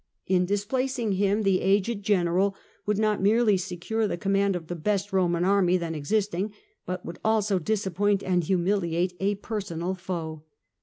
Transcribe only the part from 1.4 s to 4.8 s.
the aged general would not merely secure the com mand of the